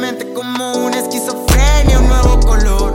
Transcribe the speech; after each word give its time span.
mente 0.00 0.32
como 0.32 0.72
una 0.72 0.98
esquizofrenia, 0.98 1.98
un 1.98 2.08
nuevo 2.08 2.40
color. 2.40 2.94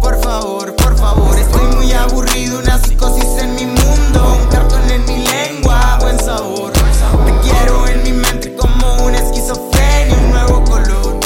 Por 0.00 0.18
favor, 0.22 0.74
por 0.76 0.96
favor, 0.96 1.38
estoy 1.38 1.66
muy 1.76 1.92
aburrido, 1.92 2.58
una 2.58 2.78
psicosis 2.78 3.36
en 3.38 3.54
mi 3.54 3.66
mundo, 3.66 4.38
un 4.40 4.46
cartón 4.48 4.90
en 4.90 5.04
mi 5.04 5.26
lengua, 5.26 5.98
buen 6.00 6.18
sabor. 6.18 6.72
Te 6.72 7.48
quiero 7.48 7.86
en 7.86 8.02
mi 8.02 8.12
mente 8.12 8.54
como 8.56 9.04
una 9.04 9.18
esquizofrenia, 9.18 10.16
un 10.16 10.30
nuevo 10.30 10.64
color. 10.64 11.20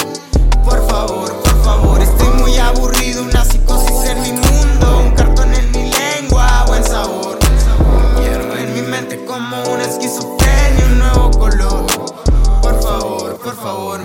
Por 0.65 0.85
favor, 0.89 1.33
por 1.41 1.65
favor, 1.65 2.03
estoy 2.03 2.29
muy 2.41 2.57
aburrido, 2.59 3.23
una 3.23 3.45
psicosis 3.45 4.11
en 4.11 4.23
mi 4.23 4.33
mundo, 4.33 5.03
un 5.05 5.13
cartón 5.13 5.55
en 5.55 5.71
mi 5.71 5.89
lengua, 5.89 6.65
buen 6.67 6.83
sabor. 6.83 7.39
Te 7.39 8.23
quiero 8.23 8.57
en 8.57 8.75
mi 8.75 8.83
mente 8.83 9.25
como 9.25 9.63
una 9.73 9.85
esquizofrenia, 9.85 10.85
un 10.87 10.99
nuevo 10.99 11.31
color. 11.31 11.87
Por 12.61 12.83
favor, 12.83 13.37
por 13.37 13.55
favor, 13.55 14.01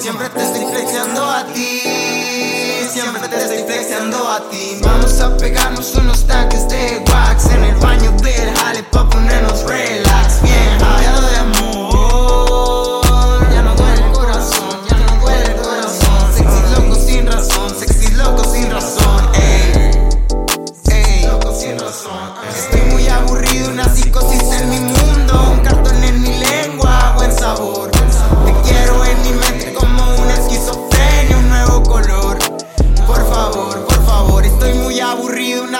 Siempre 0.00 0.28
te 0.28 0.42
estoy 0.42 0.64
flexiando 0.72 1.24
a 1.24 1.44
ti. 1.46 1.80
Siempre 2.88 3.28
te 3.28 3.36
estoy 3.36 3.64
flexiando 3.64 4.28
a 4.28 4.48
ti. 4.48 4.78
Vamos 4.82 5.20
a 5.20 5.36
pegarnos 5.36 5.94
unos 5.96 6.24
tanques 6.24 6.68
de 6.68 7.02
wax 7.10 7.50
en 7.50 7.64
el 7.64 7.74
baño. 7.76 7.97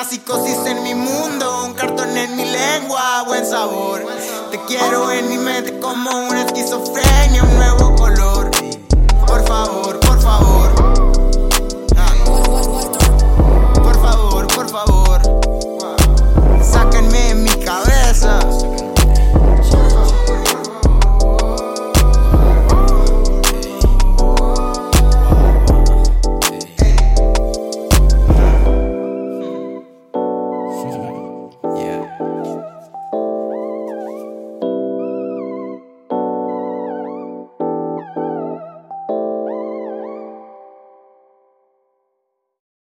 psicosis 0.09 0.56
en 0.67 0.83
mi 0.84 0.95
mundo, 0.95 1.67
un 1.67 1.75
cartón 1.75 2.17
en 2.17 2.34
mi 2.34 2.45
lengua, 2.45 3.25
buen 3.27 3.45
sabor. 3.45 4.06
Te 4.50 4.59
quiero 4.67 5.12
en 5.12 5.28
mi 5.28 5.37
mente 5.37 5.78
como 5.81 6.11
una 6.28 6.45
esquizofrenia. 6.45 7.48